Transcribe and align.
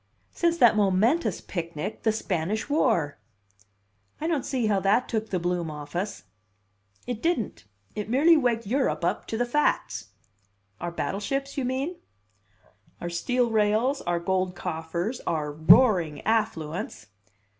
"Since 0.31 0.57
that 0.57 0.75
momentous 0.75 1.41
picnic, 1.41 2.01
the 2.01 2.11
Spanish 2.11 2.67
War!" 2.67 3.19
"I 4.19 4.25
don't 4.25 4.43
see 4.47 4.65
how 4.65 4.79
that 4.79 5.07
took 5.07 5.29
the 5.29 5.37
bloom 5.37 5.69
off 5.69 5.95
us." 5.95 6.23
"It 7.05 7.21
didn't. 7.21 7.65
It 7.93 8.09
merely 8.09 8.35
waked 8.35 8.65
Europe 8.65 9.05
up 9.05 9.27
to 9.27 9.37
the 9.37 9.45
facts." 9.45 10.09
"Our 10.79 10.89
battleships, 10.89 11.55
you 11.55 11.65
mean?" 11.65 11.97
"Our 12.99 13.11
steel 13.11 13.51
rails, 13.51 14.01
our 14.01 14.19
gold 14.19 14.55
coffers, 14.55 15.21
our 15.27 15.51
roaring 15.51 16.21
affluence." 16.21 17.05